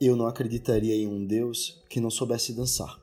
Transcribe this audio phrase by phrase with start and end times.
[0.00, 2.98] eu não acreditaria em um Deus que não soubesse dançar.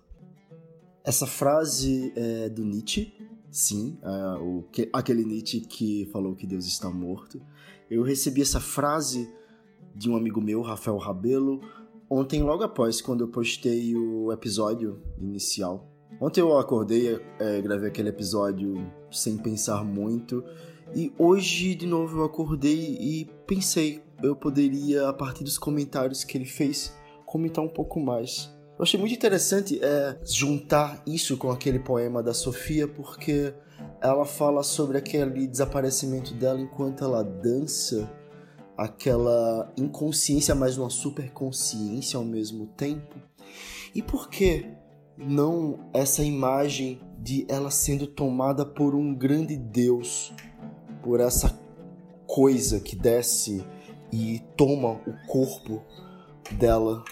[1.03, 3.13] Essa frase é do Nietzsche,
[3.51, 7.41] sim, é o, que, aquele Nietzsche que falou que Deus está morto.
[7.89, 9.31] Eu recebi essa frase
[9.95, 11.61] de um amigo meu, Rafael Rabelo,
[12.09, 15.89] ontem, logo após quando eu postei o episódio inicial.
[16.19, 20.43] Ontem eu acordei, é, gravei aquele episódio sem pensar muito,
[20.95, 26.37] e hoje de novo eu acordei e pensei, eu poderia, a partir dos comentários que
[26.37, 26.95] ele fez,
[27.25, 28.51] comentar um pouco mais.
[28.77, 33.53] Eu achei muito interessante é, juntar isso com aquele poema da Sofia, porque
[34.01, 38.09] ela fala sobre aquele desaparecimento dela enquanto ela dança,
[38.77, 43.15] aquela inconsciência, mas uma superconsciência ao mesmo tempo.
[43.95, 44.67] E por que
[45.17, 50.31] não essa imagem de ela sendo tomada por um grande Deus,
[51.01, 51.59] por essa
[52.27, 53.65] coisa que desce
[54.11, 55.81] e toma o corpo
[56.51, 57.03] dela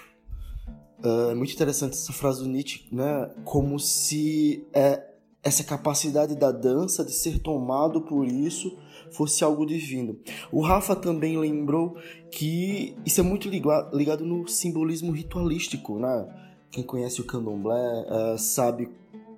[1.03, 3.29] é muito interessante essa frase do Nietzsche, né?
[3.43, 5.03] Como se é,
[5.43, 8.77] essa capacidade da dança de ser tomado por isso
[9.11, 10.17] fosse algo divino.
[10.51, 11.95] O Rafa também lembrou
[12.31, 16.27] que isso é muito ligado no simbolismo ritualístico, né?
[16.71, 18.89] Quem conhece o candomblé é, sabe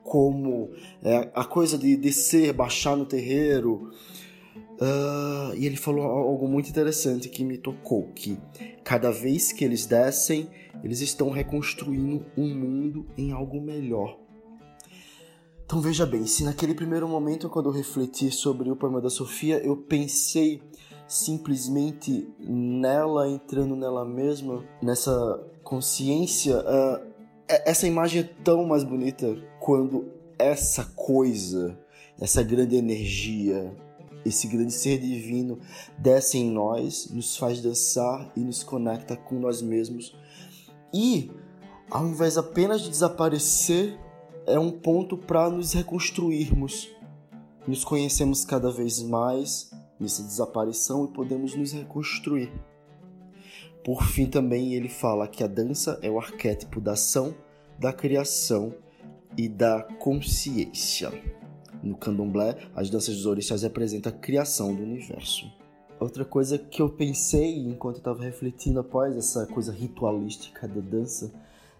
[0.04, 0.72] como
[1.04, 3.92] é, a coisa de descer, baixar no terreiro,
[4.80, 8.38] Uh, e ele falou algo muito interessante que me tocou, que
[8.84, 10.48] cada vez que eles descem,
[10.84, 14.20] eles estão reconstruindo um mundo em algo melhor.
[15.66, 19.58] Então veja bem, se naquele primeiro momento, quando eu refleti sobre o poema da Sofia,
[19.66, 20.62] eu pensei
[21.08, 27.08] simplesmente nela, entrando nela mesma, nessa consciência, uh,
[27.48, 30.06] essa imagem é tão mais bonita quando
[30.38, 31.78] essa coisa,
[32.20, 33.76] essa grande energia,
[34.26, 35.60] esse grande ser divino
[35.98, 40.16] desce em nós, nos faz dançar e nos conecta com nós mesmos.
[40.94, 41.32] E,
[41.90, 43.98] ao invés apenas de desaparecer,
[44.46, 46.90] é um ponto para nos reconstruirmos.
[47.68, 52.52] Nos conhecemos cada vez mais nessa desaparição e podemos nos reconstruir.
[53.84, 57.34] Por fim, também ele fala que a dança é o arquétipo da ação,
[57.80, 58.74] da criação
[59.38, 61.12] e da consciência.
[61.88, 65.46] No candomblé, as danças dos orixás representam a criação do universo.
[66.00, 71.32] Outra coisa que eu pensei enquanto eu estava refletindo após essa coisa ritualística da dança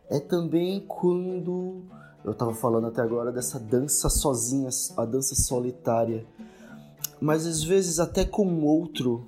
[0.10, 1.84] é também quando
[2.24, 6.26] eu estava falando até agora dessa dança sozinha, a dança solitária.
[7.20, 9.28] Mas às vezes até com o outro,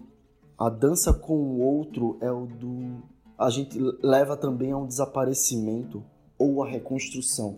[0.57, 3.01] a dança com o outro é o do
[3.37, 6.03] a gente leva também a um desaparecimento
[6.37, 7.57] ou a reconstrução.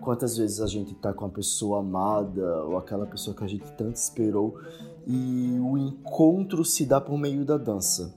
[0.00, 3.70] Quantas vezes a gente tá com a pessoa amada ou aquela pessoa que a gente
[3.72, 4.60] tanto esperou
[5.06, 8.14] e o encontro se dá por meio da dança.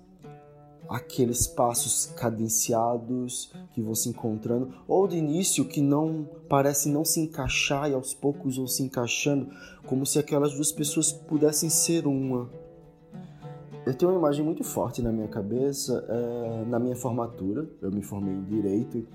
[0.88, 7.22] Aqueles passos cadenciados que vão se encontrando, ou de início que não parece não se
[7.22, 9.50] encaixar e aos poucos vão se encaixando,
[9.86, 12.50] como se aquelas duas pessoas pudessem ser uma.
[13.86, 18.04] Eu tenho uma imagem muito forte na minha cabeça, é, na minha formatura, eu me
[18.04, 19.08] formei em Direito,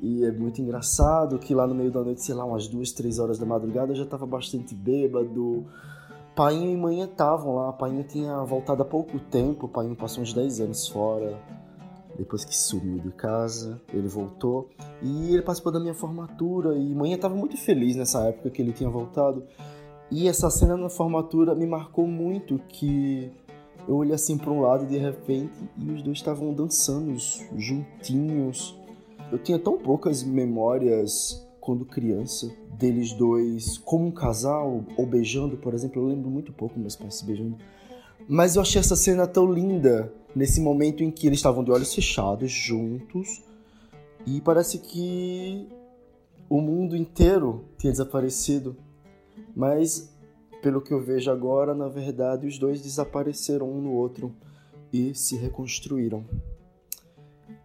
[0.00, 3.18] e é muito engraçado que lá no meio da noite, sei lá, umas duas, três
[3.18, 5.66] horas da madrugada, eu já estava bastante bêbado.
[6.36, 7.72] Painho e mãe estavam lá.
[7.72, 9.66] Painho tinha voltado há pouco tempo.
[9.66, 11.36] Painho passou uns 10 anos fora.
[12.16, 14.68] Depois que sumiu de casa, ele voltou.
[15.02, 16.76] E ele participou da minha formatura.
[16.76, 19.42] E mãe estava muito feliz nessa época que ele tinha voltado.
[20.12, 23.32] E essa cena na formatura me marcou muito que
[23.88, 27.16] eu olhei assim para um lado de repente e os dois estavam dançando
[27.56, 28.77] juntinhos
[29.30, 35.74] eu tinha tão poucas memórias quando criança deles dois como um casal ou beijando, por
[35.74, 36.02] exemplo.
[36.02, 37.58] Eu lembro muito pouco meus pais se beijando.
[38.26, 41.94] Mas eu achei essa cena tão linda nesse momento em que eles estavam de olhos
[41.94, 43.42] fechados, juntos,
[44.26, 45.68] e parece que
[46.48, 48.76] o mundo inteiro tinha desaparecido.
[49.54, 50.14] Mas,
[50.62, 54.34] pelo que eu vejo agora, na verdade, os dois desapareceram um no outro
[54.92, 56.24] e se reconstruíram.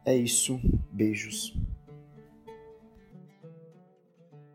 [0.06, 0.60] É isso.
[0.92, 1.54] Beijos.